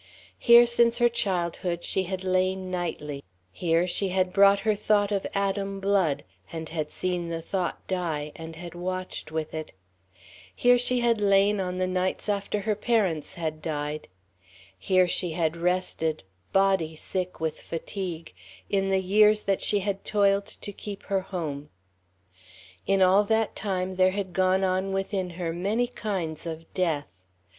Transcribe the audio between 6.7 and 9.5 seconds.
seen the thought die and had watched